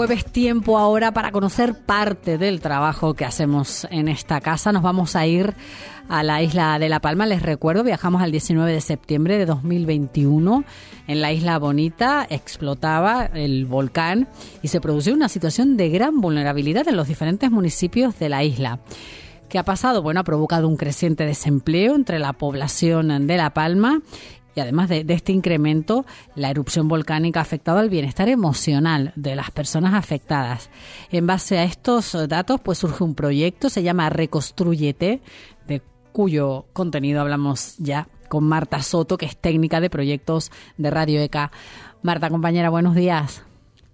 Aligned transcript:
jueves 0.00 0.24
tiempo 0.24 0.78
ahora 0.78 1.12
para 1.12 1.30
conocer 1.30 1.74
parte 1.74 2.38
del 2.38 2.62
trabajo 2.62 3.12
que 3.12 3.26
hacemos 3.26 3.86
en 3.90 4.08
esta 4.08 4.40
casa, 4.40 4.72
nos 4.72 4.82
vamos 4.82 5.14
a 5.14 5.26
ir 5.26 5.54
a 6.08 6.22
la 6.22 6.42
isla 6.42 6.78
de 6.78 6.88
La 6.88 7.00
Palma. 7.00 7.26
Les 7.26 7.42
recuerdo, 7.42 7.84
viajamos 7.84 8.22
al 8.22 8.32
19 8.32 8.72
de 8.72 8.80
septiembre 8.80 9.36
de 9.36 9.44
2021. 9.44 10.64
En 11.06 11.20
la 11.20 11.34
isla 11.34 11.58
Bonita 11.58 12.26
explotaba 12.30 13.26
el 13.34 13.66
volcán 13.66 14.26
y 14.62 14.68
se 14.68 14.80
produjo 14.80 15.10
una 15.10 15.28
situación 15.28 15.76
de 15.76 15.90
gran 15.90 16.22
vulnerabilidad 16.22 16.88
en 16.88 16.96
los 16.96 17.06
diferentes 17.06 17.50
municipios 17.50 18.18
de 18.18 18.30
la 18.30 18.42
isla. 18.42 18.80
¿Qué 19.50 19.58
ha 19.58 19.64
pasado? 19.64 20.00
Bueno, 20.00 20.20
ha 20.20 20.24
provocado 20.24 20.66
un 20.66 20.76
creciente 20.76 21.26
desempleo 21.26 21.94
entre 21.94 22.18
la 22.20 22.32
población 22.32 23.26
de 23.26 23.36
La 23.36 23.50
Palma 23.50 24.00
y 24.54 24.60
además 24.60 24.88
de, 24.88 25.04
este 25.08 25.32
incremento, 25.32 26.04
la 26.34 26.50
erupción 26.50 26.88
volcánica 26.88 27.40
ha 27.40 27.42
afectado 27.42 27.78
al 27.78 27.90
bienestar 27.90 28.28
emocional 28.28 29.12
de 29.16 29.36
las 29.36 29.50
personas 29.50 29.94
afectadas. 29.94 30.70
En 31.10 31.26
base 31.26 31.58
a 31.58 31.64
estos 31.64 32.16
datos, 32.28 32.60
pues 32.60 32.78
surge 32.78 33.04
un 33.04 33.14
proyecto, 33.14 33.70
se 33.70 33.82
llama 33.82 34.10
Reconstruyete, 34.10 35.20
de 35.66 35.82
cuyo 36.12 36.66
contenido 36.72 37.20
hablamos 37.20 37.76
ya 37.78 38.08
con 38.28 38.44
Marta 38.44 38.82
Soto, 38.82 39.18
que 39.18 39.26
es 39.26 39.36
técnica 39.36 39.80
de 39.80 39.90
proyectos 39.90 40.50
de 40.78 40.90
Radio 40.90 41.20
ECA. 41.20 41.50
Marta, 42.02 42.30
compañera, 42.30 42.70
buenos 42.70 42.94
días. 42.94 43.44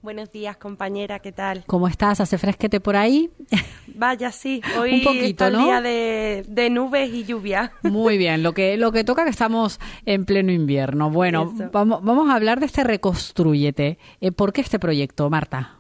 Buenos 0.06 0.30
días, 0.30 0.56
compañera, 0.56 1.18
¿qué 1.18 1.32
tal? 1.32 1.64
¿Cómo 1.66 1.88
estás? 1.88 2.20
¿Hace 2.20 2.38
fresquete 2.38 2.78
por 2.78 2.94
ahí? 2.94 3.28
Vaya, 3.92 4.30
sí, 4.30 4.62
hoy 4.78 4.94
Un 4.94 5.02
poquito, 5.02 5.26
está 5.26 5.46
el 5.48 5.52
¿no? 5.54 5.64
día 5.64 5.80
de, 5.80 6.44
de 6.46 6.70
nubes 6.70 7.12
y 7.12 7.24
lluvia. 7.24 7.72
Muy 7.82 8.16
bien, 8.16 8.44
lo 8.44 8.52
que, 8.52 8.76
lo 8.76 8.92
que 8.92 9.02
toca 9.02 9.24
que 9.24 9.30
estamos 9.30 9.80
en 10.04 10.24
pleno 10.24 10.52
invierno. 10.52 11.10
Bueno, 11.10 11.52
Eso. 11.52 11.70
vamos, 11.72 12.04
vamos 12.04 12.30
a 12.30 12.36
hablar 12.36 12.60
de 12.60 12.66
este 12.66 12.84
Reconstruyete. 12.84 13.98
Eh, 14.20 14.30
¿Por 14.30 14.52
qué 14.52 14.60
este 14.60 14.78
proyecto, 14.78 15.28
Marta? 15.28 15.74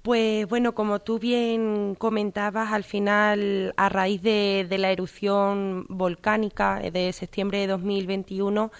Pues 0.00 0.48
bueno, 0.48 0.74
como 0.74 1.00
tú 1.00 1.18
bien 1.18 1.94
comentabas, 1.94 2.72
al 2.72 2.84
final, 2.84 3.74
a 3.76 3.90
raíz 3.90 4.22
de, 4.22 4.66
de 4.66 4.78
la 4.78 4.90
erupción 4.90 5.84
volcánica 5.90 6.80
de 6.80 7.12
septiembre 7.12 7.58
de 7.58 7.66
2021, 7.66 8.72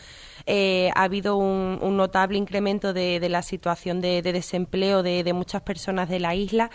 eh, 0.51 0.91
ha 0.95 1.03
habido 1.03 1.37
un, 1.37 1.79
un 1.83 1.99
notable 1.99 2.39
incremento 2.39 2.95
de, 2.95 3.21
de 3.21 3.29
la 3.29 3.43
situación 3.43 4.01
de, 4.01 4.23
de 4.23 4.33
desempleo 4.33 5.03
de, 5.03 5.23
de 5.23 5.33
muchas 5.35 5.61
personas 5.61 6.09
de 6.09 6.21
la 6.21 6.35
isla 6.35 6.71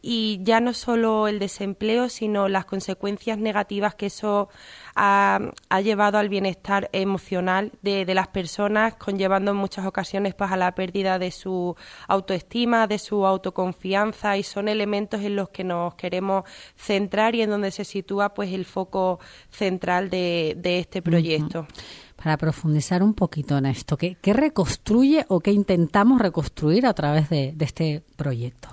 y 0.00 0.40
ya 0.42 0.60
no 0.60 0.72
solo 0.72 1.28
el 1.28 1.38
desempleo, 1.38 2.08
sino 2.08 2.48
las 2.48 2.64
consecuencias 2.64 3.36
negativas 3.36 3.94
que 3.94 4.06
eso 4.06 4.48
ha, 4.94 5.40
ha 5.68 5.80
llevado 5.82 6.16
al 6.16 6.30
bienestar 6.30 6.88
emocional 6.92 7.72
de, 7.82 8.06
de, 8.06 8.14
las 8.14 8.28
personas, 8.28 8.94
conllevando 8.94 9.50
en 9.50 9.58
muchas 9.58 9.84
ocasiones 9.84 10.34
pues, 10.34 10.50
a 10.50 10.56
la 10.56 10.74
pérdida 10.74 11.18
de 11.18 11.30
su 11.30 11.76
autoestima, 12.06 12.86
de 12.86 12.98
su 12.98 13.26
autoconfianza 13.26 14.38
y 14.38 14.42
son 14.42 14.68
elementos 14.68 15.20
en 15.20 15.36
los 15.36 15.50
que 15.50 15.64
nos 15.64 15.94
queremos 15.96 16.44
centrar 16.76 17.34
y 17.34 17.42
en 17.42 17.50
donde 17.50 17.72
se 17.72 17.84
sitúa 17.84 18.32
pues 18.32 18.52
el 18.54 18.64
foco 18.64 19.20
central 19.50 20.08
de, 20.08 20.54
de 20.56 20.78
este 20.78 21.02
proyecto. 21.02 21.60
Uh 21.60 21.64
-huh. 21.64 22.07
Para 22.20 22.36
profundizar 22.36 23.00
un 23.04 23.14
poquito 23.14 23.56
en 23.56 23.66
esto, 23.66 23.96
¿qué, 23.96 24.16
¿qué, 24.16 24.32
reconstruye 24.32 25.24
o 25.28 25.38
qué 25.38 25.52
intentamos 25.52 26.20
reconstruir 26.20 26.84
a 26.84 26.92
través 26.92 27.30
de, 27.30 27.54
este 27.60 28.02
proyecto? 28.16 28.68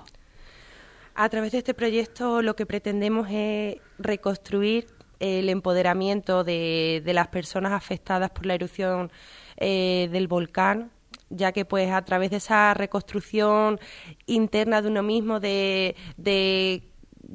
A 1.14 1.30
través 1.30 1.52
de 1.52 1.60
este 1.60 1.76
proyecto 1.76 2.42
lo 2.42 2.56
que 2.56 2.66
pretendemos 2.66 3.28
es 3.30 3.78
reconstruir 4.00 4.88
el 5.20 5.50
empoderamiento 5.50 6.44
de, 6.44 7.04
de 7.06 7.14
las 7.14 7.28
personas 7.28 7.74
afectadas 7.74 8.32
por 8.32 8.48
la 8.48 8.56
erupción 8.56 9.12
eh, 9.58 10.10
del 10.12 10.28
volcán, 10.28 10.90
ya 11.30 11.52
que 11.52 11.66
pues 11.66 11.92
a 11.92 12.04
través 12.04 12.32
de 12.32 12.38
esa 12.38 12.74
reconstrucción 12.74 13.80
interna 14.26 14.82
de 14.82 14.88
uno 14.88 15.04
mismo, 15.04 15.40
de, 15.40 15.96
de 16.18 16.82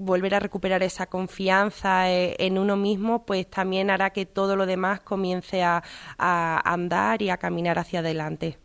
volver 0.01 0.35
a 0.35 0.41
recuperar 0.41 0.83
esa 0.83 1.07
confianza 1.07 2.11
eh, 2.11 2.35
en 2.39 2.59
uno 2.59 2.77
mismo, 2.77 3.25
pues 3.25 3.49
también 3.49 3.91
hará 3.91 4.11
que 4.11 4.27
todo 4.27 4.57
lo 4.57 4.67
demás 4.67 5.01
comience 5.01 5.63
a, 5.63 5.83
andar 6.19 7.23
y 7.23 7.31
a 7.31 7.37
caminar 7.37 7.79
hacia 7.79 8.01
adelante. 8.01 8.59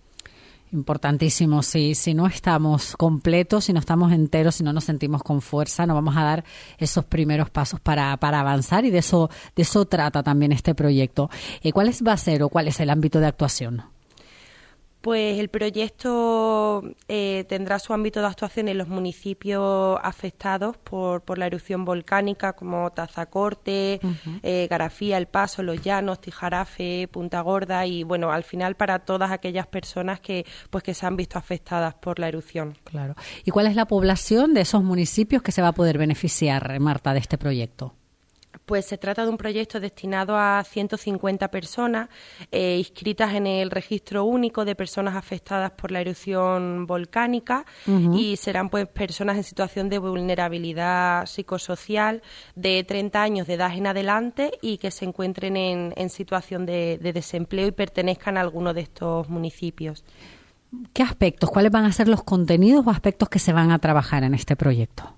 Importantísimo, 0.72 1.62
sí. 1.62 1.96
Si 1.96 2.14
no 2.14 2.28
estamos 2.28 2.96
completos, 2.98 3.66
si 3.66 3.74
no 3.74 3.80
estamos 3.80 4.12
enteros, 4.12 4.56
si 4.56 4.64
no 4.64 4.74
nos 4.74 4.84
sentimos 4.84 5.24
con 5.24 5.42
fuerza, 5.42 5.86
no 5.86 5.94
vamos 5.94 6.18
a 6.18 6.24
dar 6.24 6.44
esos 6.78 7.06
primeros 7.06 7.50
pasos 7.50 7.80
para, 7.80 8.16
para 8.18 8.40
avanzar 8.40 8.84
y 8.86 8.90
de 8.90 9.00
eso, 9.00 9.30
de 9.56 9.62
eso 9.62 9.86
trata 9.86 10.24
también 10.24 10.52
este 10.52 10.74
proyecto. 10.74 11.30
Eh, 11.62 11.72
¿Cuál 11.72 11.90
es, 11.90 12.04
va 12.04 12.14
a 12.14 12.18
ser 12.18 12.44
o 12.44 12.50
cuál 12.50 12.68
es 12.68 12.80
el 12.80 12.90
ámbito 12.90 13.20
de 13.20 13.28
actuación? 13.28 13.95
Pues 15.06 15.38
el 15.38 15.50
proyecto 15.50 16.82
eh, 17.08 17.46
tendrá 17.48 17.78
su 17.78 17.94
ámbito 17.94 18.22
de 18.22 18.26
actuación 18.26 18.70
en 18.70 18.80
los 18.80 18.88
municipios 18.88 20.00
afectados 20.02 20.78
por, 20.78 21.22
por 21.22 21.38
la 21.38 21.46
erupción 21.46 21.86
volcánica, 21.86 22.54
como 22.54 22.90
Tazacorte, 22.90 24.00
uh 24.02 24.08
-huh. 24.08 24.40
eh, 24.42 24.68
Garafía, 24.68 25.20
El 25.20 25.28
Paso, 25.28 25.62
Los 25.62 25.80
Llanos, 25.84 26.22
Tijarafe, 26.22 27.08
Punta 27.12 27.42
Gorda 27.42 27.86
y, 27.86 28.02
bueno, 28.02 28.32
al 28.32 28.44
final 28.44 28.74
para 28.74 28.98
todas 28.98 29.30
aquellas 29.30 29.68
personas 29.68 30.20
que, 30.22 30.44
pues, 30.72 30.84
que 30.84 30.96
se 30.96 31.06
han 31.06 31.16
visto 31.16 31.38
afectadas 31.38 31.94
por 31.94 32.18
la 32.18 32.28
erupción. 32.28 32.76
Claro. 32.84 33.14
¿Y 33.44 33.52
cuál 33.52 33.68
es 33.68 33.76
la 33.76 33.86
población 33.86 34.56
de 34.56 34.62
esos 34.62 34.84
municipios 34.84 35.44
que 35.44 35.52
se 35.52 35.62
va 35.62 35.68
a 35.68 35.74
poder 35.74 36.00
beneficiar, 36.00 36.80
Marta, 36.80 37.14
de 37.14 37.20
este 37.20 37.38
proyecto? 37.38 37.94
Pues 38.66 38.86
se 38.86 38.98
trata 38.98 39.24
de 39.24 39.30
un 39.30 39.38
proyecto 39.38 39.80
destinado 39.80 40.36
a 40.38 40.64
150 40.64 41.50
personas 41.50 42.10
eh, 42.52 42.78
inscritas 42.78 43.34
en 43.34 43.46
el 43.48 43.70
registro 43.70 44.24
único 44.24 44.66
de 44.66 44.76
personas 44.76 45.16
afectadas 45.16 45.72
por 45.72 45.92
la 45.92 46.02
erupción 46.02 46.88
volcánica 46.88 47.66
uh 47.86 47.92
-huh. 47.92 48.20
y 48.20 48.38
serán 48.38 48.70
pues 48.70 48.88
personas 48.88 49.38
en 49.38 49.44
situación 49.44 49.90
de 49.90 50.00
vulnerabilidad 50.00 51.26
psicosocial 51.28 52.22
de 52.56 52.84
30 52.84 53.22
años 53.22 53.48
de 53.48 53.54
edad 53.54 53.74
en 53.76 53.88
adelante 53.88 54.52
y 54.62 54.78
que 54.78 54.92
se 54.92 55.06
encuentren 55.06 55.58
en, 55.58 55.94
en 55.96 56.10
situación 56.10 56.66
de, 56.66 56.98
de 57.02 57.14
desempleo 57.14 57.68
y 57.68 57.72
pertenezcan 57.72 58.38
a 58.38 58.42
alguno 58.42 58.74
de 58.74 58.82
estos 58.82 59.30
municipios. 59.30 60.04
¿Qué 60.94 61.04
aspectos, 61.04 61.50
cuáles 61.50 61.72
van 61.72 61.86
a 61.86 61.92
ser 61.92 62.08
los 62.08 62.24
contenidos 62.24 62.86
o 62.86 62.90
aspectos 62.90 63.30
que 63.30 63.40
se 63.40 63.54
van 63.54 63.72
a 63.72 63.80
trabajar 63.80 64.24
en 64.24 64.34
este 64.34 64.56
proyecto? 64.56 65.14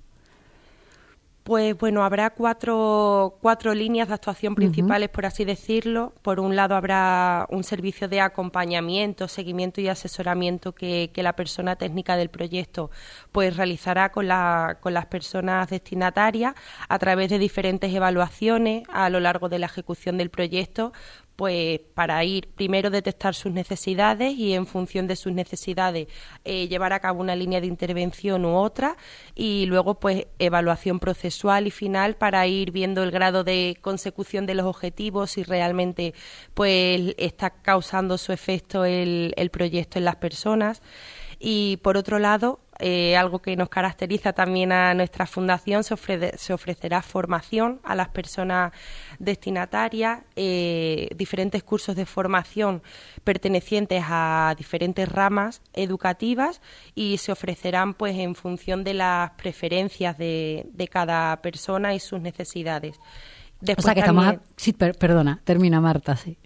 Pues 1.48 1.78
bueno, 1.78 2.04
habrá 2.04 2.32
cuatro, 2.32 3.38
cuatro 3.42 3.74
líneas 3.74 4.10
de 4.10 4.16
actuación 4.16 4.54
principales, 4.54 5.08
uh 5.08 5.12
-huh. 5.12 5.16
por 5.16 5.26
así 5.26 5.46
decirlo. 5.46 6.14
Por 6.22 6.42
un 6.42 6.58
lado 6.58 6.76
habrá 6.76 7.46
un 7.50 7.64
servicio 7.64 8.10
de 8.10 8.20
acompañamiento, 8.20 9.30
seguimiento 9.30 9.80
y 9.80 9.88
asesoramiento 9.88 10.74
que, 10.74 11.10
que 11.14 11.24
la 11.24 11.38
persona 11.38 11.78
técnica 11.78 12.18
del 12.18 12.28
proyecto 12.28 12.92
pues 13.32 13.56
realizará 13.56 14.12
con, 14.12 14.28
la, 14.28 14.80
con 14.82 14.94
las 14.94 15.06
personas 15.06 15.70
destinatarias 15.70 16.54
a 16.90 17.00
través 17.00 17.30
de 17.30 17.40
diferentes 17.40 17.94
evaluaciones 17.94 18.84
a 18.90 19.10
lo 19.10 19.22
largo 19.22 19.48
de 19.48 19.60
la 19.60 19.68
ejecución 19.68 20.18
del 20.18 20.30
proyecto 20.30 20.92
pues 21.38 21.80
para 21.94 22.22
ir 22.26 22.50
primero 22.56 22.90
detectar 22.90 23.36
sus 23.36 23.52
necesidades 23.54 24.34
y 24.34 24.54
en 24.54 24.66
función 24.66 25.08
de 25.08 25.16
sus 25.16 25.32
necesidades 25.32 26.08
eh, 26.44 26.68
llevar 26.68 26.94
a 26.94 27.00
cabo 27.00 27.22
una 27.22 27.36
línea 27.36 27.62
de 27.62 27.68
intervención 27.68 28.44
u 28.44 28.56
otra 28.56 28.98
y 29.36 29.68
luego 29.68 30.00
pues 30.00 30.26
evaluación 30.40 31.00
procesual 31.00 31.68
y 31.68 31.72
final 31.72 32.16
para 32.16 32.46
ir 32.48 32.72
viendo 32.72 33.04
el 33.04 33.12
grado 33.12 33.44
de 33.44 33.78
consecución 33.82 34.48
de 34.48 34.56
los 34.56 34.66
objetivos 34.66 35.32
si 35.32 35.44
realmente 35.44 36.16
pues 36.56 37.14
está 37.18 37.52
causando 37.52 38.18
su 38.18 38.34
efecto 38.34 38.84
el, 38.84 39.34
el 39.38 39.52
proyecto 39.52 40.00
en 40.00 40.06
las 40.06 40.16
personas. 40.16 40.82
Y 41.40 41.78
por 41.84 41.98
otro 41.98 42.18
lado 42.18 42.60
eh, 42.80 43.18
algo 43.18 43.40
que 43.40 43.56
nos 43.56 43.70
caracteriza 43.70 44.34
también 44.34 44.72
a 44.72 44.94
nuestra 44.94 45.26
fundación, 45.26 45.84
se, 45.84 45.96
se 46.38 46.54
ofrecerá 46.54 47.02
formación 47.02 47.80
a 47.84 47.96
las 47.96 48.10
personas 48.10 48.72
destinatarias, 49.20 50.22
eh, 50.36 51.10
diferentes 51.16 51.64
cursos 51.64 51.96
de 51.96 52.06
formación 52.06 52.84
pertenecientes 53.24 54.04
a 54.08 54.54
diferentes 54.58 55.10
ramas 55.10 55.62
educativas 55.74 56.62
y 56.96 57.18
se 57.18 57.32
ofrecerán 57.32 57.94
pues 57.94 58.16
en 58.18 58.36
función 58.36 58.84
de 58.84 58.94
las 58.94 59.32
preferencias 59.32 60.18
de, 60.18 60.66
de 60.72 60.88
cada 60.88 61.42
persona 61.42 61.94
y 61.94 62.00
sus 62.00 62.22
necesidades. 62.22 63.00
O 63.62 63.82
sea 63.82 63.94
que 63.94 64.02
estamos... 64.02 64.36
Sí, 64.56 64.74
perdona, 64.74 65.42
termina 65.44 65.82
Marta, 65.82 66.16
sí. 66.16 66.38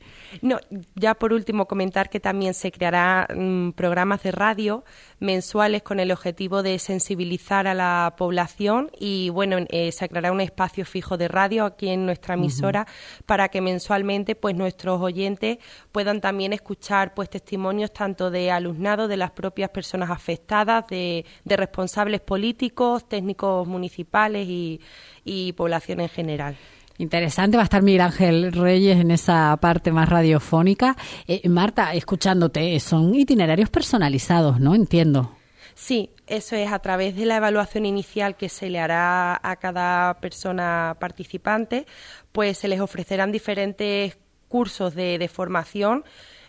No, 0.42 0.60
ya 0.96 1.16
por 1.16 1.34
último 1.34 1.66
comentar 1.66 2.10
que 2.10 2.20
también 2.20 2.54
se 2.54 2.72
creará 2.72 3.28
mm, 3.36 3.72
programas 3.72 4.24
de 4.24 4.32
radio 4.32 4.86
mensuales 5.20 5.84
con 5.84 6.00
el 6.00 6.12
objetivo 6.12 6.64
de 6.64 6.80
sensibilizar 6.80 7.68
a 7.68 7.74
la 7.74 8.16
población 8.18 8.90
y 8.98 9.30
bueno, 9.30 9.58
eh, 9.70 9.92
se 9.92 10.08
creará 10.08 10.32
un 10.32 10.40
espacio 10.40 10.86
fijo 10.86 11.18
de 11.18 11.28
radio 11.28 11.66
aquí 11.66 11.90
en 11.90 12.06
nuestra 12.06 12.36
emisora 12.36 12.88
para 13.26 13.50
que 13.50 13.60
mensualmente 13.60 14.36
pues 14.36 14.56
nuestros 14.56 15.02
oyentes 15.02 15.58
puedan 15.92 16.22
también 16.22 16.54
escuchar 16.54 17.14
pues 17.14 17.30
testimonios 17.30 17.92
tanto 17.92 18.32
de 18.32 18.52
alumnado 18.52 19.08
de 19.08 19.18
las 19.18 19.32
propias 19.32 19.70
personas 19.70 20.10
afectadas, 20.10 20.88
de, 20.88 21.26
responsables 21.46 22.22
políticos, 22.22 23.08
técnicos 23.08 23.68
municipales 23.68 24.48
y 24.50 25.54
población 25.54 26.00
en 26.00 26.10
general. 26.10 26.58
Interesante, 27.02 27.58
va 27.58 27.64
a 27.64 27.66
estar 27.66 27.82
Miguel 27.82 28.02
Ángel 28.02 28.52
Reyes 28.52 29.00
en 29.00 29.10
esa 29.10 29.58
parte 29.60 29.92
más 29.92 30.08
radiofónica. 30.08 30.96
Eh, 31.28 31.50
Marta, 31.50 31.96
escuchándote, 31.96 32.80
son 32.80 33.16
itinerarios 33.16 33.72
personalizados, 33.72 34.60
¿no? 34.60 34.76
Entiendo. 34.76 35.36
Sí, 35.74 36.12
eso 36.28 36.56
es 36.56 36.72
a 36.72 36.78
través 36.78 37.16
de 37.16 37.26
la 37.26 37.38
evaluación 37.38 37.88
inicial 37.88 38.38
que 38.38 38.50
se 38.50 38.70
le 38.70 38.80
hará 38.80 39.40
a 39.42 39.56
cada 39.56 40.20
persona 40.20 40.96
participante, 41.00 41.88
pues 42.32 42.60
se 42.60 42.68
les 42.68 42.80
ofrecerán 42.80 43.32
diferentes 43.32 44.20
cursos 44.48 44.94
de, 44.94 45.18
de 45.18 45.28
formación 45.28 46.04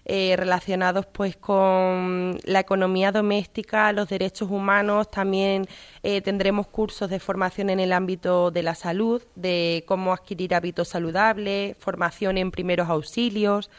eh, 0.04 0.34
relacionados 0.36 1.06
pues 1.06 1.36
con 1.36 2.36
la 2.44 2.60
economía 2.60 3.12
doméstica, 3.12 3.92
los 3.92 4.08
derechos 4.08 4.50
humanos, 4.50 5.10
también 5.10 5.66
eh, 6.02 6.20
tendremos 6.22 6.66
cursos 6.66 7.08
de 7.08 7.20
formación 7.20 7.70
en 7.70 7.78
el 7.78 7.92
ámbito 7.92 8.50
de 8.50 8.64
la 8.64 8.74
salud, 8.74 9.22
de 9.36 9.84
cómo 9.86 10.12
adquirir 10.12 10.54
hábitos 10.56 10.88
saludables, 10.88 11.76
formación 11.78 12.36
en 12.36 12.50
primeros 12.50 12.88
auxilios, 12.88 13.70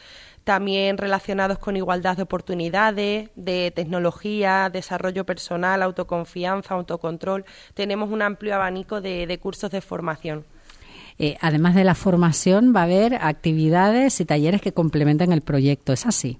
también 0.44 0.96
relacionados 0.98 1.58
con 1.58 1.76
igualdad 1.76 2.16
de 2.16 2.22
oportunidades, 2.22 3.30
de 3.34 3.70
tecnología, 3.74 4.70
desarrollo 4.70 5.24
personal, 5.26 5.82
autoconfianza, 5.82 6.74
autocontrol. 6.74 7.44
Tenemos 7.74 8.10
un 8.10 8.22
amplio 8.22 8.54
abanico 8.54 9.00
de 9.00 9.38
cursos 9.42 9.70
de 9.70 9.80
formación. 9.80 10.44
Eh, 11.18 11.36
además 11.40 11.74
de 11.74 11.84
la 11.84 11.94
formación, 11.94 12.72
va 12.74 12.80
a 12.80 12.84
haber 12.84 13.14
actividades 13.14 14.20
y 14.20 14.24
talleres 14.24 14.60
que 14.60 14.72
complementan 14.72 15.32
el 15.32 15.42
proyecto. 15.42 15.92
¿Es 15.92 16.06
así? 16.06 16.38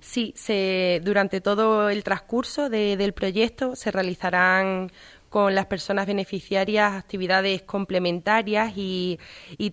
Sí, 0.00 0.34
se, 0.36 1.00
durante 1.02 1.40
todo 1.40 1.88
el 1.88 2.04
transcurso 2.04 2.68
del 2.68 3.12
proyecto 3.14 3.74
se 3.74 3.90
realizarán 3.90 4.90
con 5.34 5.52
las 5.52 5.66
personas 5.66 6.06
beneficiarias 6.06 6.92
actividades 6.92 7.62
complementarias 7.62 8.74
y, 8.76 9.18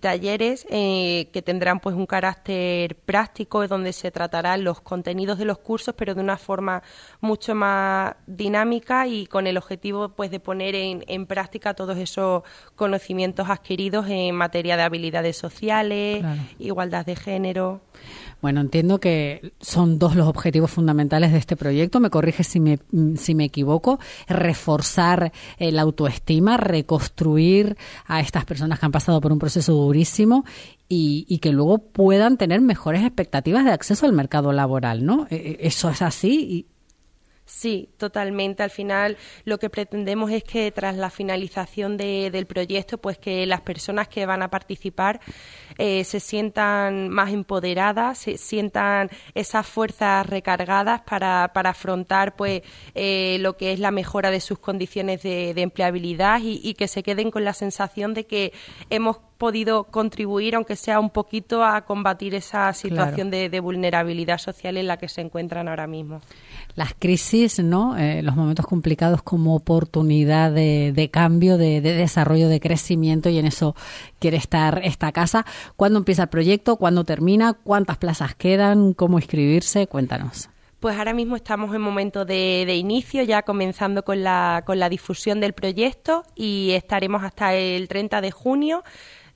talleres 0.00 0.66
eh, 0.68 1.28
que 1.32 1.40
tendrán 1.40 1.78
pues 1.78 1.94
un 1.94 2.04
carácter 2.04 2.96
práctico 2.96 3.68
donde 3.68 3.92
se 3.92 4.10
tratarán 4.10 4.64
los 4.64 4.80
contenidos 4.80 5.38
de 5.38 5.44
los 5.44 5.58
cursos 5.58 5.94
pero 5.96 6.16
de 6.16 6.20
una 6.20 6.36
forma 6.36 6.82
mucho 7.20 7.54
más 7.54 8.16
dinámica 8.26 9.06
y 9.06 9.26
con 9.26 9.46
el 9.46 9.56
objetivo 9.56 10.08
pues 10.08 10.32
de 10.32 10.40
poner 10.40 10.74
en, 10.74 11.26
práctica 11.26 11.74
todos 11.74 11.96
esos 11.96 12.42
conocimientos 12.74 13.48
adquiridos 13.48 14.08
en 14.08 14.34
materia 14.34 14.76
de 14.76 14.82
habilidades 14.82 15.36
sociales, 15.36 16.24
igualdad 16.58 17.06
de 17.06 17.14
género. 17.14 17.82
Bueno, 18.42 18.60
entiendo 18.60 18.98
que 18.98 19.52
son 19.60 20.00
dos 20.00 20.16
los 20.16 20.26
objetivos 20.26 20.70
fundamentales 20.70 21.30
de 21.30 21.38
este 21.38 21.56
proyecto. 21.56 22.00
Me 22.00 22.10
corrige 22.10 22.42
si 22.42 22.58
me, 22.58 22.80
si 23.14 23.36
me 23.36 23.44
equivoco. 23.44 24.00
Reforzar 24.26 25.32
la 25.58 25.82
autoestima, 25.82 26.56
reconstruir 26.56 27.76
a 28.04 28.20
estas 28.20 28.44
personas 28.44 28.80
que 28.80 28.86
han 28.86 28.92
pasado 28.92 29.20
por 29.20 29.30
un 29.32 29.38
proceso 29.38 29.72
durísimo 29.72 30.44
y, 30.88 31.24
y, 31.28 31.38
que 31.38 31.52
luego 31.52 31.78
puedan 31.78 32.36
tener 32.36 32.60
mejores 32.60 33.02
expectativas 33.02 33.64
de 33.64 33.70
acceso 33.70 34.06
al 34.06 34.12
mercado 34.12 34.52
laboral, 34.52 35.06
¿no? 35.06 35.26
E, 35.30 35.36
e, 35.36 35.66
eso 35.66 35.88
es 35.88 36.02
así 36.02 36.66
Sí, 37.54 37.90
totalmente. 37.98 38.62
Al 38.62 38.70
final 38.70 39.18
lo 39.44 39.58
que 39.58 39.68
pretendemos 39.70 40.30
es 40.32 40.42
que 40.42 40.72
tras 40.72 40.96
la 40.96 41.10
finalización 41.10 41.96
del 41.96 42.46
proyecto, 42.46 42.98
pues 42.98 43.18
que 43.18 43.46
las 43.46 43.60
personas 43.60 44.08
que 44.08 44.26
van 44.26 44.42
a 44.42 44.48
participar 44.48 45.20
eh, 45.78 46.02
se 46.02 46.18
sientan 46.18 47.10
más 47.10 47.30
empoderadas, 47.30 48.18
se 48.18 48.38
sientan 48.38 49.10
esas 49.34 49.66
fuerzas 49.66 50.26
recargadas 50.26 51.02
para, 51.02 51.52
para 51.52 51.70
afrontar 51.70 52.36
pues 52.36 52.62
eh, 52.94 53.36
lo 53.40 53.56
que 53.56 53.72
es 53.72 53.78
la 53.78 53.90
mejora 53.90 54.30
de 54.30 54.40
sus 54.40 54.58
condiciones 54.58 55.22
de, 55.22 55.50
empleabilidad 55.50 56.40
y, 56.42 56.74
que 56.74 56.88
se 56.88 57.02
queden 57.02 57.30
con 57.30 57.44
la 57.44 57.52
sensación 57.52 58.14
de 58.14 58.26
que 58.26 58.52
hemos 58.88 59.18
podido 59.42 59.82
contribuir, 59.82 60.54
aunque 60.54 60.76
sea 60.76 61.00
un 61.00 61.10
poquito, 61.10 61.64
a 61.64 61.80
combatir 61.84 62.32
esa 62.36 62.72
situación 62.72 63.28
de, 63.28 63.48
de 63.48 63.58
vulnerabilidad 63.58 64.38
social 64.38 64.76
en 64.76 64.86
la 64.86 64.98
que 64.98 65.08
se 65.08 65.20
encuentran 65.20 65.66
ahora 65.66 65.88
mismo 65.88 66.20
las 66.74 66.94
crisis, 66.98 67.58
¿no? 67.58 67.96
Eh, 67.96 68.22
los 68.22 68.36
momentos 68.36 68.66
complicados 68.66 69.22
como 69.22 69.54
oportunidad 69.54 70.52
de, 70.52 71.10
cambio, 71.12 71.58
de, 71.58 71.80
desarrollo, 71.80 72.48
de 72.48 72.60
crecimiento 72.60 73.28
y 73.28 73.38
en 73.38 73.46
eso 73.46 73.74
quiere 74.18 74.36
estar 74.36 74.80
esta 74.84 75.12
casa. 75.12 75.44
¿Cuándo 75.76 75.98
empieza 75.98 76.24
el 76.24 76.28
proyecto? 76.28 76.76
¿Cuándo 76.76 77.04
termina? 77.04 77.52
¿Cuántas 77.52 77.98
plazas 77.98 78.34
quedan? 78.34 78.94
¿Cómo 78.94 79.18
inscribirse? 79.18 79.86
Cuéntanos. 79.86 80.48
Pues 80.80 80.98
ahora 80.98 81.14
mismo 81.14 81.36
estamos 81.36 81.72
en 81.74 81.80
momento 81.80 82.24
de, 82.24 82.64
de, 82.66 82.74
inicio, 82.74 83.22
ya 83.22 83.42
comenzando 83.42 84.02
con 84.04 84.24
la, 84.24 84.64
con 84.66 84.80
la 84.80 84.88
difusión 84.88 85.40
del 85.40 85.52
proyecto 85.52 86.24
y 86.34 86.72
estaremos 86.72 87.22
hasta 87.22 87.54
el 87.54 87.86
30 87.86 88.20
de 88.20 88.30
junio 88.32 88.82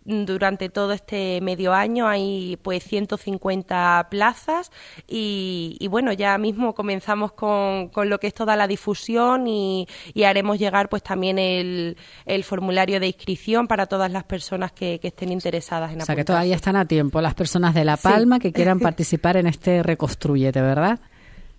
durante 0.07 0.69
todo 0.69 0.93
este 0.93 1.41
medio 1.41 1.73
año 1.73 2.07
hay 2.07 2.59
pues 2.63 2.85
150 2.85 4.07
plazas 4.11 4.71
y, 5.09 5.87
bueno 5.91 6.13
ya 6.13 6.39
mismo 6.39 6.75
comenzamos 6.75 7.33
con, 7.33 7.89
con, 7.89 8.09
lo 8.09 8.21
que 8.21 8.29
es 8.29 8.35
toda 8.35 8.57
la 8.57 8.67
difusión 8.67 9.47
y, 9.49 9.87
haremos 10.25 10.59
llegar 10.59 10.89
pues 10.89 11.03
también 11.03 11.39
el, 11.39 11.97
el, 12.25 12.45
formulario 12.45 12.99
de 12.99 13.09
inscripción 13.09 13.67
para 13.69 13.87
todas 13.87 14.11
las 14.11 14.25
personas 14.25 14.73
que, 14.73 15.01
estén 15.03 15.31
interesadas 15.31 15.93
en 15.93 16.03
O 16.03 16.05
sea 16.05 16.17
que 16.17 16.25
todavía 16.25 16.57
están 16.57 16.75
a 16.75 16.85
tiempo 16.85 17.21
las 17.21 17.35
personas 17.35 17.75
de 17.75 17.85
La 17.85 17.97
Palma 17.97 18.41
que 18.41 18.53
quieran 18.53 18.81
participar 18.81 19.37
en 19.37 19.47
este 19.47 19.85
Reconstruyete, 19.85 20.61
¿verdad? 20.61 20.99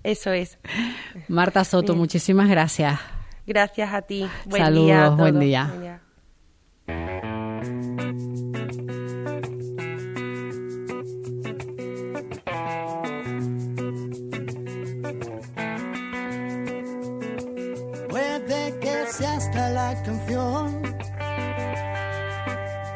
Eso 0.03 0.31
es. 0.31 0.57
Marta 1.27 1.63
Soto, 1.63 1.95
muchísimas 1.95 2.49
gracias. 2.49 2.99
Gracias 3.45 3.93
a 3.93 4.01
ti. 4.01 4.27
Buen 4.45 4.63
Saludos, 4.63 5.17
Buen 5.17 5.39
día. 5.39 5.96
Canción, 19.95 20.81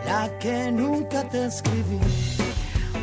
la 0.05 0.29
que 0.39 0.71
nunca 0.71 1.24
te 1.29 1.45
escribí. 1.45 2.00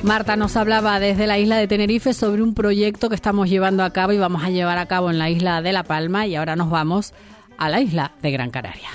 Marta 0.03 0.37
nos 0.37 0.57
hablaba 0.57 1.01
desde 1.01 1.27
la 1.27 1.39
isla 1.39 1.57
de 1.57 1.67
Tenerife 1.67 2.15
sobre 2.15 2.43
un 2.43 2.55
proyecto 2.55 3.09
que 3.09 3.15
estamos 3.15 3.49
llevando 3.51 3.83
a 3.83 3.93
cabo 3.93 4.13
y 4.13 4.19
vamos 4.19 4.45
a 4.45 4.51
llevar 4.51 4.79
a 4.79 4.87
cabo 4.87 5.11
en 5.11 5.19
la 5.19 5.29
isla 5.29 5.61
de 5.61 5.73
La 5.73 5.83
Palma 5.83 6.27
y 6.27 6.37
ahora 6.37 6.55
nos 6.55 6.71
vamos 6.71 7.15
a 7.57 7.69
la 7.69 7.81
isla 7.81 8.13
de 8.23 8.31
Gran 8.31 8.51
Canaria. 8.51 8.89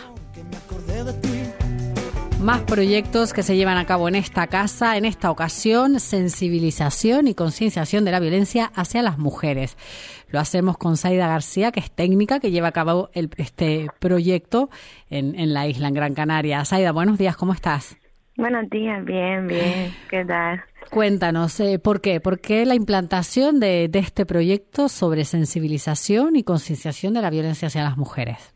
Más 2.43 2.63
proyectos 2.63 3.31
que 3.31 3.41
se 3.41 3.55
llevan 3.55 3.77
a 3.77 3.85
cabo 3.85 4.09
en 4.09 4.15
esta 4.15 4.47
casa, 4.47 4.97
en 4.97 5.05
esta 5.05 5.31
ocasión, 5.31 6.01
sensibilización 6.01 7.27
y 7.27 7.35
concienciación 7.35 8.03
de 8.03 8.11
la 8.11 8.19
violencia 8.19 8.69
hacia 8.75 9.01
las 9.01 9.17
mujeres. 9.17 9.77
Lo 10.27 10.41
hacemos 10.41 10.77
con 10.77 10.97
Saida 10.97 11.29
García, 11.29 11.71
que 11.71 11.79
es 11.79 11.89
técnica, 11.89 12.41
que 12.41 12.51
lleva 12.51 12.67
a 12.67 12.71
cabo 12.73 13.09
este 13.13 13.87
proyecto 13.99 14.69
en, 15.09 15.53
la 15.53 15.67
isla, 15.67 15.87
en 15.87 15.93
Gran 15.93 16.13
Canaria. 16.15 16.65
Saida, 16.65 16.91
buenos 16.91 17.17
días, 17.17 17.37
¿cómo 17.37 17.53
estás? 17.53 17.95
Buenos 18.35 18.69
días, 18.69 19.05
bien, 19.05 19.47
bien. 19.47 19.93
¿Qué 20.09 20.25
tal? 20.25 20.61
Cuéntanos, 20.89 21.57
eh, 21.61 21.79
¿por 21.79 22.01
qué? 22.01 22.19
¿Por 22.19 22.41
qué 22.41 22.65
la 22.65 22.75
implantación 22.75 23.61
de, 23.61 23.87
de 23.87 23.99
este 23.99 24.25
proyecto 24.25 24.89
sobre 24.89 25.23
sensibilización 25.23 26.35
y 26.35 26.43
concienciación 26.43 27.13
de 27.13 27.21
la 27.21 27.29
violencia 27.29 27.69
hacia 27.69 27.85
las 27.85 27.95
mujeres? 27.95 28.53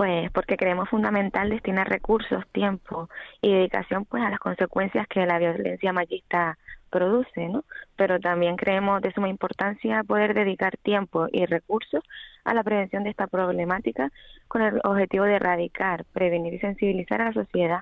Pues 0.00 0.30
porque 0.32 0.56
creemos 0.56 0.88
fundamental 0.88 1.50
destinar 1.50 1.86
recursos, 1.86 2.42
tiempo 2.52 3.10
y 3.42 3.52
dedicación 3.52 4.06
pues 4.06 4.22
a 4.22 4.30
las 4.30 4.38
consecuencias 4.38 5.06
que 5.06 5.26
la 5.26 5.38
violencia 5.38 5.92
machista 5.92 6.56
produce, 6.88 7.50
¿no? 7.50 7.64
Pero 7.96 8.18
también 8.18 8.56
creemos 8.56 9.02
de 9.02 9.12
suma 9.12 9.28
importancia 9.28 10.02
poder 10.02 10.32
dedicar 10.32 10.78
tiempo 10.78 11.26
y 11.30 11.44
recursos 11.44 12.02
a 12.44 12.54
la 12.54 12.62
prevención 12.62 13.04
de 13.04 13.10
esta 13.10 13.26
problemática 13.26 14.10
con 14.48 14.62
el 14.62 14.80
objetivo 14.84 15.24
de 15.24 15.36
erradicar, 15.36 16.04
prevenir 16.12 16.54
y 16.54 16.58
sensibilizar 16.58 17.20
a 17.20 17.26
la 17.26 17.32
sociedad 17.32 17.80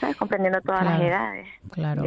¿sabes? 0.00 0.16
comprendiendo 0.16 0.60
todas 0.60 0.84
las 0.84 1.00
edades. 1.00 1.46
Claro. 1.70 2.04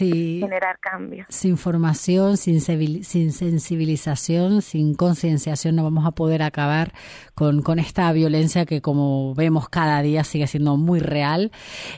Y 0.00 0.40
generar 0.40 0.78
cambios. 0.78 1.26
Sin 1.28 1.52
información, 1.52 2.36
sin, 2.36 2.60
sin 2.60 3.32
sensibilización, 3.32 4.62
sin 4.62 4.94
concienciación, 4.94 5.76
no 5.76 5.82
vamos 5.82 6.06
a 6.06 6.12
poder 6.12 6.42
acabar 6.42 6.92
con, 7.34 7.62
con 7.62 7.78
esta 7.78 8.10
violencia 8.12 8.64
que, 8.64 8.80
como 8.80 9.34
vemos 9.34 9.68
cada 9.68 10.00
día, 10.02 10.24
sigue 10.24 10.46
siendo 10.46 10.76
muy 10.76 11.00
real. 11.00 11.52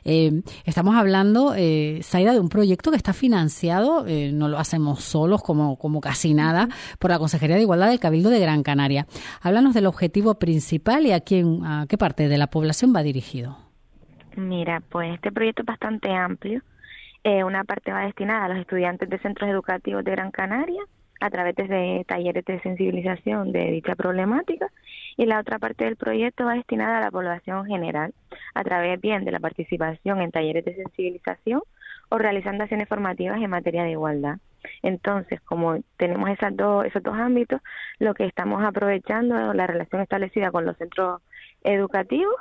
Eh, 0.05 0.43
estamos 0.65 0.97
hablando, 0.97 1.55
eh, 1.57 2.01
de 2.13 2.41
un 2.41 2.49
proyecto 2.49 2.91
que 2.91 2.97
está 2.97 3.13
financiado, 3.13 4.07
eh, 4.07 4.33
no 4.33 4.49
lo 4.49 4.59
hacemos 4.59 5.05
solos, 5.05 5.43
como, 5.43 5.77
como 5.79 6.01
casi 6.01 6.35
nada, 6.35 6.69
por 6.99 7.11
la 7.11 7.19
Consejería 7.19 7.57
de 7.57 7.63
Igualdad 7.63 7.89
del 7.89 8.01
Cabildo 8.01 8.31
de 8.31 8.41
Gran 8.41 8.63
Canaria. 8.63 9.07
Háblanos 9.43 9.75
del 9.75 9.87
objetivo 9.87 10.39
principal 10.39 11.07
y 11.07 11.13
a 11.13 11.21
quién, 11.21 11.65
a 11.65 11.87
qué 11.89 11.99
parte 11.99 12.29
de 12.29 12.39
la 12.39 12.49
población 12.49 12.95
va 12.95 13.03
dirigido. 13.03 13.57
Mira, 14.37 14.83
pues 14.89 15.15
este 15.15 15.33
proyecto 15.33 15.63
es 15.63 15.67
bastante 15.67 16.13
amplio. 16.13 16.63
Eh, 17.25 17.43
una 17.43 17.65
parte 17.65 17.93
va 17.93 18.05
destinada 18.05 18.45
a 18.45 18.49
los 18.49 18.59
estudiantes 18.59 19.09
de 19.09 19.19
centros 19.19 19.51
educativos 19.51 20.05
de 20.05 20.13
Gran 20.13 20.31
Canaria 20.31 20.83
a 21.21 21.31
través 21.31 21.57
de 21.57 22.05
talleres 22.07 22.45
de 22.45 22.61
sensibilización 22.61 23.53
de 23.53 23.71
dicha 23.71 23.95
problemática 23.95 24.69
y 25.17 25.27
la 25.27 25.41
otra 25.41 25.59
parte 25.59 25.85
del 25.85 25.97
proyecto 25.97 26.45
va 26.45 26.55
destinada 26.55 26.99
a 26.99 27.01
la 27.01 27.11
población 27.11 27.67
general 27.67 28.15
a 28.55 28.65
través 28.65 29.01
bien 29.01 29.25
de 29.25 29.33
la 29.33 29.41
participación 29.41 30.21
en 30.21 30.31
talleres 30.31 30.65
de 30.65 30.75
sensibilización 30.75 31.63
o 32.09 32.19
realizando 32.19 32.63
acciones 32.63 32.89
formativas 32.89 33.41
en 33.41 33.51
materia 33.51 33.85
de 33.85 33.93
igualdad. 33.93 34.39
Entonces, 34.83 35.41
como 35.43 35.79
tenemos 35.97 36.31
esas 36.31 36.57
dos, 36.57 36.85
esos 36.85 37.03
dos 37.03 37.15
ámbitos, 37.15 37.61
lo 37.99 38.15
que 38.15 38.27
estamos 38.27 38.65
aprovechando 38.65 39.53
la 39.55 39.67
relación 39.67 40.03
establecida 40.03 40.51
con 40.51 40.65
los 40.65 40.77
centros 40.77 41.23
educativos 41.63 42.35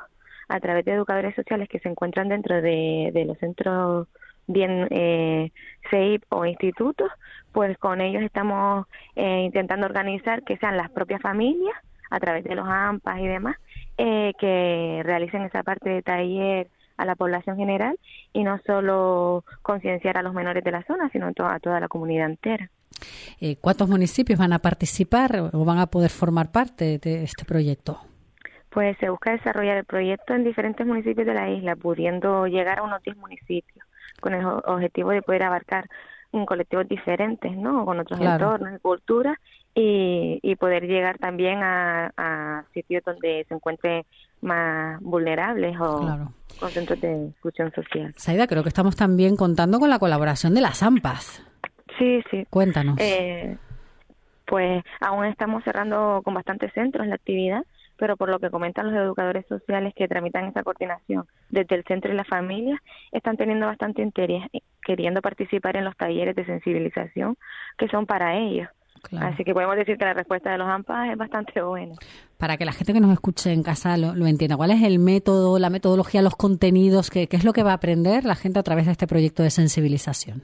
a 0.48 0.60
través 0.60 0.86
de 0.86 0.94
educadores 0.94 1.36
sociales 1.36 1.70
que 1.70 1.80
se 1.80 1.90
encuentran 1.90 2.30
dentro 2.30 2.62
de, 2.62 3.24
los 3.26 3.38
centros 3.40 4.08
bien 4.48 4.88
eh, 4.92 5.52
CEIP 5.90 6.24
o 6.30 6.46
institutos, 6.46 7.12
pues 7.52 7.78
con 7.80 8.00
ellos 8.02 8.22
estamos 8.22 8.86
eh, 9.16 9.42
intentando 9.46 9.88
organizar 9.88 10.44
que 10.44 10.58
sean 10.58 10.78
las 10.78 10.92
propias 10.92 11.22
familias, 11.22 11.76
a 12.12 12.20
través 12.20 12.44
de 12.44 12.56
los 12.56 12.68
AMPAs 12.68 13.20
y 13.20 13.28
demás, 13.28 13.58
eh, 13.98 14.34
que 14.40 15.02
realicen 15.04 15.42
esa 15.42 15.64
parte 15.64 15.90
de 15.90 16.02
taller 16.04 16.68
a 16.98 17.06
la 17.06 17.16
población 17.16 17.58
general 17.58 18.00
y 18.34 18.44
no 18.44 18.60
solo 18.66 19.44
concienciar 19.62 20.18
a 20.18 20.24
los 20.24 20.34
menores 20.34 20.64
de 20.64 20.72
la 20.72 20.84
zona, 20.84 21.10
sino 21.10 21.28
a 21.28 21.60
toda 21.60 21.80
la 21.80 21.88
comunidad 21.88 22.28
entera. 22.28 22.70
Eh, 23.42 23.58
¿Cuántos 23.58 23.90
municipios 23.90 24.40
van 24.40 24.54
a 24.54 24.60
participar 24.60 25.50
o 25.52 25.66
van 25.66 25.80
a 25.80 25.88
poder 25.88 26.10
formar 26.10 26.52
parte 26.52 26.98
de 27.00 27.24
este 27.24 27.46
proyecto? 27.46 28.00
pues 28.76 28.98
se 28.98 29.10
busca 29.10 29.32
desarrollar 29.32 29.78
el 29.78 29.86
proyecto 29.86 30.34
en 30.34 30.44
diferentes 30.44 30.86
municipios 30.86 31.26
de 31.26 31.34
la 31.34 31.50
isla, 31.50 31.78
pudiendo 31.78 32.46
llegar 32.46 32.80
a 32.80 32.84
unos 32.84 33.02
10 33.04 33.16
municipios, 33.16 33.88
con 34.20 34.34
el 34.34 34.46
objetivo 34.46 35.12
de 35.12 35.22
poder 35.22 35.44
abarcar 35.44 35.88
un 36.32 36.46
colectivos 36.46 36.86
diferentes, 36.86 37.56
¿no? 37.56 37.86
Con 37.86 38.02
otros 38.02 38.20
entornos 38.20 38.76
y 38.76 38.80
culturas 38.80 39.38
y, 39.76 40.56
poder 40.56 40.88
llegar 40.88 41.18
también 41.18 41.60
a, 41.62 42.66
sitios 42.74 43.04
donde 43.04 43.46
se 43.48 43.54
encuentren 43.54 44.04
más 44.42 45.00
vulnerables 45.02 45.76
o 45.80 46.30
con 46.60 46.70
centros 46.70 47.02
de 47.02 47.28
exclusión 47.28 47.72
social. 47.74 48.14
Saida, 48.16 48.48
creo 48.48 48.64
que 48.64 48.70
estamos 48.70 48.96
también 48.96 49.36
contando 49.36 49.80
con 49.80 49.90
la 49.90 50.00
colaboración 50.00 50.54
de 50.54 50.62
las 50.62 50.82
AMPAs. 50.82 51.44
Sí, 52.00 52.24
sí. 52.32 52.46
Cuéntanos. 52.50 52.98
Eh, 53.00 53.58
pues 54.46 54.84
aún 55.02 55.26
estamos 55.26 55.64
cerrando 55.64 56.22
con 56.24 56.34
bastantes 56.34 56.72
centros 56.74 57.08
la 57.08 57.16
actividad 57.16 57.64
pero 57.98 58.18
por 58.18 58.30
lo 58.30 58.40
que 58.40 58.50
comentan 58.50 58.92
los 58.92 58.96
educadores 58.96 59.46
sociales 59.48 59.94
que 59.96 60.08
tramitan 60.08 60.46
esa 60.46 60.64
coordinación 60.64 61.26
desde 61.50 61.76
el 61.76 61.84
centro 61.86 62.12
y 62.12 62.16
la 62.16 62.26
familia, 62.26 62.82
están 63.12 63.38
teniendo 63.38 63.66
bastante 63.66 64.02
interés 64.02 64.44
eh, 64.54 64.60
queriendo 64.84 65.22
participar 65.22 65.78
en 65.78 65.86
los 65.86 65.96
talleres 65.96 66.36
de 66.36 66.46
sensibilización 66.46 67.38
que 67.78 67.88
son 67.88 68.06
para 68.06 68.38
ellos. 68.38 68.70
Así 69.20 69.44
que 69.44 69.54
podemos 69.54 69.76
decir 69.76 69.98
que 69.98 70.06
la 70.06 70.14
respuesta 70.14 70.52
de 70.52 70.58
los 70.58 70.68
AMPA 70.68 71.12
es 71.12 71.18
bastante 71.18 71.62
buena. 71.62 71.96
Para 72.38 72.58
que 72.58 72.66
la 72.66 72.72
gente 72.72 72.94
que 72.94 73.00
nos 73.00 73.12
escuche 73.12 73.52
en 73.52 73.64
casa 73.64 73.98
lo, 73.98 74.28
entienda, 74.28 74.58
¿cuál 74.58 74.72
es 74.72 74.84
el 74.84 75.00
método, 75.00 75.60
la 75.60 75.70
metodología, 75.70 76.22
los 76.22 76.36
contenidos, 76.36 77.10
qué, 77.10 77.28
qué 77.28 77.38
es 77.38 77.44
lo 77.44 77.54
que 77.54 77.64
va 77.64 77.72
a 77.72 77.76
aprender 77.76 78.26
la 78.26 78.36
gente 78.36 78.60
a 78.60 78.64
través 78.64 78.86
de 78.86 78.92
este 78.92 79.08
proyecto 79.08 79.44
de 79.44 79.50
sensibilización? 79.50 80.44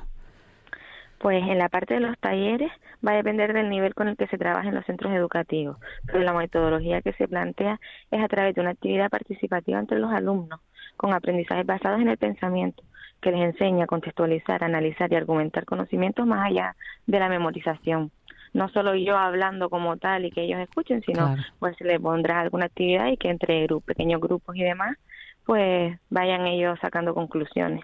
Pues 1.21 1.43
en 1.43 1.59
la 1.59 1.69
parte 1.69 1.93
de 1.93 1.99
los 1.99 2.17
talleres 2.17 2.71
va 3.05 3.11
a 3.11 3.15
depender 3.15 3.53
del 3.53 3.69
nivel 3.69 3.93
con 3.93 4.07
el 4.07 4.17
que 4.17 4.25
se 4.25 4.39
trabaja 4.39 4.69
en 4.69 4.73
los 4.73 4.85
centros 4.85 5.13
educativos, 5.13 5.77
pero 6.07 6.19
la 6.19 6.33
metodología 6.33 7.03
que 7.03 7.13
se 7.13 7.27
plantea 7.27 7.79
es 8.09 8.23
a 8.23 8.27
través 8.27 8.55
de 8.55 8.61
una 8.61 8.71
actividad 8.71 9.09
participativa 9.09 9.79
entre 9.79 9.99
los 9.99 10.11
alumnos, 10.11 10.59
con 10.97 11.13
aprendizajes 11.13 11.65
basados 11.65 12.01
en 12.01 12.09
el 12.09 12.17
pensamiento, 12.17 12.83
que 13.21 13.31
les 13.31 13.41
enseña 13.41 13.83
a 13.83 13.87
contextualizar, 13.87 14.63
analizar 14.63 15.11
y 15.11 15.15
argumentar 15.15 15.65
conocimientos 15.65 16.25
más 16.25 16.47
allá 16.47 16.75
de 17.05 17.19
la 17.19 17.29
memorización. 17.29 18.11
No 18.53 18.70
solo 18.70 18.96
yo 18.96 19.17
hablando 19.17 19.70
como 19.70 19.98
tal 19.98 20.25
y 20.25 20.31
que 20.31 20.43
ellos 20.43 20.60
escuchen, 20.60 21.01
sino 21.03 21.36
pues 21.60 21.77
se 21.77 21.86
les 21.86 22.00
pondrá 22.00 22.41
alguna 22.41 22.65
actividad 22.65 23.08
y 23.08 23.17
que 23.17 23.29
entre 23.29 23.67
pequeños 23.86 24.20
grupos 24.20 24.55
y 24.55 24.63
demás, 24.63 24.98
pues 25.46 25.98
vayan 26.10 26.48
ellos 26.48 26.77
sacando 26.81 27.13
conclusiones. 27.13 27.81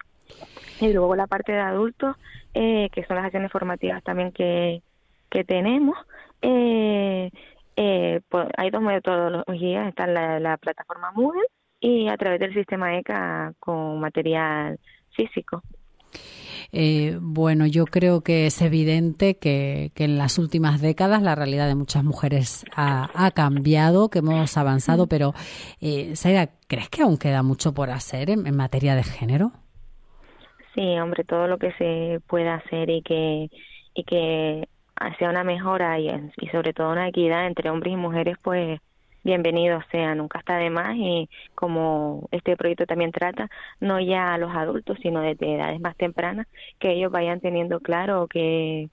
Y 0.80 0.92
luego 0.92 1.16
la 1.16 1.26
parte 1.26 1.52
de 1.52 1.60
adultos, 1.60 2.16
eh, 2.54 2.88
que 2.92 3.04
son 3.04 3.16
las 3.16 3.24
acciones 3.24 3.50
formativas 3.50 4.02
también 4.02 4.32
que, 4.32 4.82
que 5.30 5.44
tenemos. 5.44 5.96
Eh, 6.42 7.30
eh, 7.76 8.20
pues 8.28 8.48
hay 8.56 8.70
dos 8.70 8.82
metodologías, 8.82 9.88
está 9.88 10.06
la, 10.06 10.38
la 10.40 10.56
plataforma 10.56 11.12
Moodle 11.12 11.46
y 11.80 12.08
a 12.08 12.16
través 12.16 12.40
del 12.40 12.54
sistema 12.54 12.96
ECA 12.96 13.52
con 13.58 14.00
material 14.00 14.78
físico. 15.12 15.62
Eh, 16.72 17.18
bueno, 17.20 17.66
yo 17.66 17.86
creo 17.86 18.20
que 18.20 18.46
es 18.46 18.60
evidente 18.60 19.38
que, 19.38 19.90
que, 19.94 20.04
en 20.04 20.18
las 20.18 20.38
últimas 20.38 20.80
décadas 20.82 21.22
la 21.22 21.34
realidad 21.34 21.66
de 21.66 21.74
muchas 21.74 22.04
mujeres 22.04 22.64
ha, 22.76 23.08
ha 23.14 23.30
cambiado, 23.30 24.10
que 24.10 24.18
hemos 24.18 24.56
avanzado, 24.56 25.06
pero, 25.06 25.32
eh, 25.80 26.14
Saida, 26.14 26.50
¿crees 26.66 26.90
que 26.90 27.02
aún 27.02 27.16
queda 27.16 27.42
mucho 27.42 27.72
por 27.72 27.90
hacer 27.90 28.30
en 28.30 28.56
materia 28.56 28.94
de 28.94 29.02
género? 29.02 29.52
Sí, 30.74 30.98
hombre, 30.98 31.24
todo 31.24 31.48
lo 31.48 31.58
que 31.58 31.72
se 31.72 32.20
pueda 32.28 32.54
hacer 32.56 32.90
y 32.90 33.02
que 33.02 33.50
y 33.94 34.04
que 34.04 34.68
sea 35.18 35.30
una 35.30 35.42
mejora 35.42 35.98
y, 35.98 36.08
y 36.08 36.46
sobre 36.48 36.72
todo 36.72 36.92
una 36.92 37.08
equidad 37.08 37.46
entre 37.46 37.70
hombres 37.70 37.94
y 37.94 37.96
mujeres, 37.96 38.36
pues 38.42 38.80
bienvenido 39.28 39.82
sea, 39.90 40.14
nunca 40.14 40.38
está 40.38 40.56
de 40.56 40.70
más 40.70 40.96
y 40.96 41.28
como 41.54 42.28
este 42.30 42.56
proyecto 42.56 42.86
también 42.86 43.12
trata, 43.12 43.50
no 43.78 44.00
ya 44.00 44.32
a 44.32 44.38
los 44.38 44.56
adultos, 44.56 44.96
sino 45.02 45.20
desde 45.20 45.54
edades 45.54 45.80
más 45.80 45.96
tempranas, 45.96 46.46
que 46.78 46.92
ellos 46.92 47.12
vayan 47.12 47.38
teniendo 47.40 47.80
claro 47.80 48.26
qué, 48.26 48.88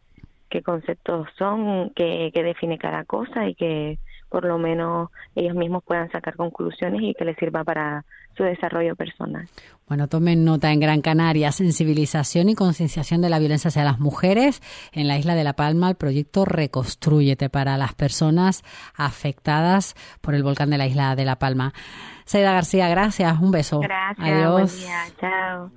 qué 0.50 0.62
conceptos 0.62 1.30
son, 1.38 1.92
qué, 1.96 2.32
qué 2.34 2.44
define 2.44 2.78
cada 2.78 3.06
cosa 3.06 3.48
y 3.48 3.56
que 3.56 3.98
por 4.36 4.44
lo 4.44 4.58
menos 4.58 5.12
ellos 5.34 5.56
mismos 5.56 5.82
puedan 5.86 6.12
sacar 6.12 6.36
conclusiones 6.36 7.02
y 7.02 7.14
que 7.14 7.24
les 7.24 7.38
sirva 7.38 7.64
para 7.64 8.04
su 8.36 8.44
desarrollo 8.44 8.94
personal. 8.94 9.48
Bueno, 9.88 10.10
tomen 10.10 10.44
nota 10.44 10.74
en 10.74 10.82
Gran 10.82 11.00
Canaria, 11.00 11.54
sensibilización 11.54 12.50
y 12.50 12.56
concienciación 12.56 13.22
de 13.22 13.30
la 13.30 13.40
violencia 13.40 13.70
hacia 13.70 13.86
las 13.86 13.98
mujeres. 13.98 14.62
En 14.92 15.08
la 15.08 15.18
isla 15.18 15.36
de 15.36 15.46
La 15.46 15.54
Palma, 15.54 15.88
el 15.88 15.96
proyecto 15.96 16.44
Reconstrúyete 16.44 17.50
para 17.50 17.78
las 17.78 17.94
personas 17.94 18.64
afectadas 18.94 19.96
por 20.20 20.36
el 20.36 20.44
volcán 20.44 20.70
de 20.70 20.80
la 20.80 20.86
isla 20.86 21.16
de 21.16 21.24
La 21.24 21.40
Palma. 21.40 21.72
Saida 22.26 22.52
García, 22.52 22.90
gracias, 22.90 23.40
un 23.40 23.52
beso. 23.52 23.80
Gracias, 23.80 24.28
Adiós. 24.28 24.52
Buen 24.52 24.82
día. 24.82 25.04
Chao. 25.18 25.72